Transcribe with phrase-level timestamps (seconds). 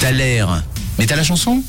[0.00, 0.12] T'as.
[0.98, 1.62] Mais t'as la chanson?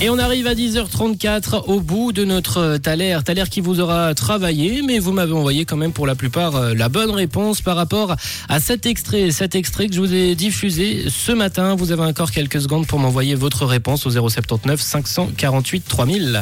[0.00, 3.18] Et on arrive à 10h34 au bout de notre Thaler.
[3.22, 6.74] Thaler qui vous aura travaillé, mais vous m'avez envoyé quand même pour la plupart euh,
[6.74, 8.16] la bonne réponse par rapport
[8.48, 9.30] à cet extrait.
[9.30, 11.74] Cet extrait que je vous ai diffusé ce matin.
[11.74, 16.40] Vous avez encore quelques secondes pour m'envoyer votre réponse au 079 548 3000.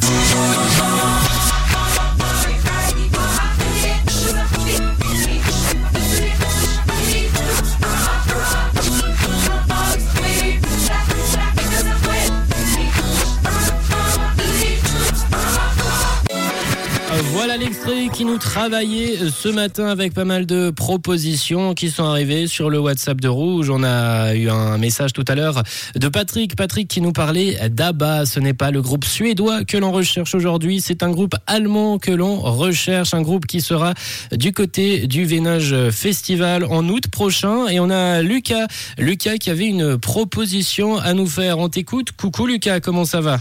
[17.32, 22.46] Voilà l'extrait qui nous travaillait ce matin avec pas mal de propositions qui sont arrivées
[22.46, 23.70] sur le WhatsApp de Rouge.
[23.70, 25.62] On a eu un message tout à l'heure
[25.94, 26.56] de Patrick.
[26.56, 28.27] Patrick qui nous parlait d'ABBA.
[28.27, 30.80] Ce n'est pas le groupe suédois que l'on recherche aujourd'hui.
[30.80, 33.14] C'est un groupe allemand que l'on recherche.
[33.14, 33.94] Un groupe qui sera
[34.32, 37.66] du côté du Vénage Festival en août prochain.
[37.69, 38.66] Et on a Lucas.
[38.98, 41.58] Lucas qui avait une proposition à nous faire.
[41.58, 42.12] On t'écoute.
[42.12, 43.38] Coucou Lucas, comment ça va?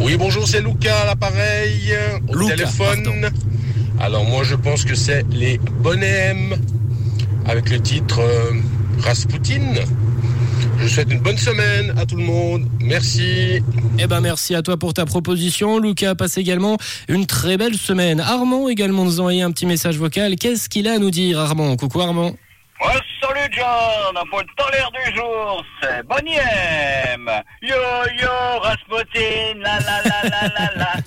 [0.00, 1.92] Oui, bonjour, c'est Lucas à l'appareil,
[2.28, 3.02] au Lucas, téléphone.
[3.04, 3.36] pardon.
[4.00, 6.56] Alors moi, je pense que c'est les Bonhommes
[7.46, 8.52] avec le titre euh,
[9.00, 9.74] Rasputin.
[10.78, 12.66] Je souhaite une bonne semaine à tout le monde.
[12.80, 13.60] Merci.
[13.98, 15.78] Eh ben merci à toi pour ta proposition.
[15.78, 18.20] Lucas passe également une très belle semaine.
[18.20, 20.36] Armand également nous a envoyé un petit message vocal.
[20.36, 21.76] Qu'est-ce qu'il a à nous dire Armand?
[21.76, 22.34] Coucou Armand.
[22.80, 26.36] Ouais, salut John, pour le tolère du jour, c'est Bonnie.
[27.60, 27.76] Yo
[28.18, 30.99] yo Rasputin, la la la la la la.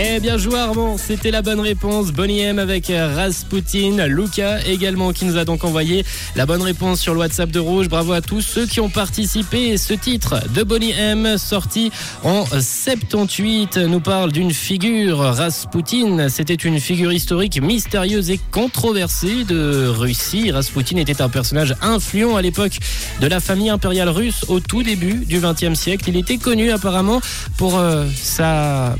[0.00, 2.12] Eh bien joué Armand, c'était la bonne réponse.
[2.12, 4.06] Bonnie M avec Rasputin.
[4.06, 6.04] Lucas également qui nous a donc envoyé
[6.36, 7.88] la bonne réponse sur le WhatsApp de Rouge.
[7.88, 9.76] Bravo à tous ceux qui ont participé.
[9.76, 11.90] Ce titre de Bonnie M sorti
[12.22, 16.28] en 78 nous parle d'une figure Rasputin.
[16.28, 20.52] C'était une figure historique mystérieuse et controversée de Russie.
[20.52, 22.78] Rasputin était un personnage influent à l'époque
[23.20, 26.04] de la famille impériale russe au tout début du XXe siècle.
[26.06, 27.20] Il était connu apparemment
[27.56, 28.94] pour euh, sa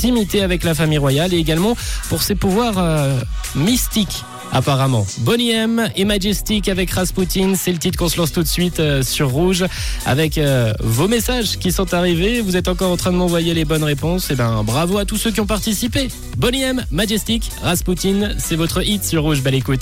[0.00, 1.76] proximité avec la famille royale et également
[2.08, 3.20] pour ses pouvoirs euh,
[3.54, 4.24] mystiques.
[4.50, 5.06] Apparemment.
[5.18, 8.80] Bonnie M et Majestic avec Rasputin, c'est le titre qu'on se lance tout de suite
[8.80, 9.64] euh, sur Rouge
[10.06, 12.40] avec euh, vos messages qui sont arrivés.
[12.40, 14.30] Vous êtes encore en train de m'envoyer les bonnes réponses.
[14.30, 16.08] Et ben bravo à tous ceux qui ont participé.
[16.36, 19.42] Bonnie M, Majestic, Rasputin, c'est votre hit sur Rouge.
[19.52, 19.78] Écoute.